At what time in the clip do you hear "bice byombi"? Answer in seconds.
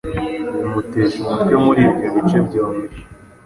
2.15-2.87